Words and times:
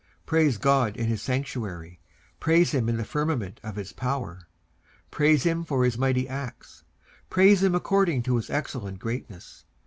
Praise 0.25 0.57
God 0.57 0.97
in 0.97 1.05
his 1.05 1.21
sanctuary: 1.21 1.99
praise 2.39 2.71
him 2.71 2.89
in 2.89 2.97
the 2.97 3.05
firmament 3.05 3.59
of 3.61 3.75
his 3.75 3.93
power. 3.93 4.47
19:150:002 5.11 5.11
Praise 5.11 5.43
him 5.43 5.63
for 5.63 5.85
his 5.85 5.95
mighty 5.99 6.27
acts: 6.27 6.83
praise 7.29 7.61
him 7.61 7.75
according 7.75 8.23
to 8.23 8.37
his 8.37 8.49
excellent 8.49 8.97
greatness. 8.97 9.63